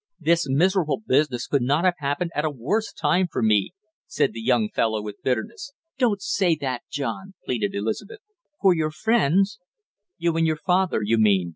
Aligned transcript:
"This 0.19 0.47
miserable 0.49 0.99
business 1.05 1.45
could 1.45 1.61
not 1.61 1.85
have 1.85 1.93
happened 1.99 2.31
at 2.33 2.43
a 2.43 2.49
worse 2.49 2.91
time 2.91 3.27
for 3.31 3.43
me!" 3.43 3.75
said 4.07 4.33
the 4.33 4.41
young 4.41 4.67
fellow 4.69 4.99
with 4.99 5.21
bitterness. 5.21 5.73
"Don't 5.99 6.23
say 6.23 6.57
that, 6.59 6.81
John!" 6.89 7.35
pleaded 7.45 7.75
Elizabeth. 7.75 8.21
"For 8.59 8.73
your 8.73 8.89
friends" 8.89 9.59
"You 10.17 10.35
and 10.37 10.47
your 10.47 10.57
father, 10.57 11.01
you 11.03 11.19
mean!" 11.19 11.49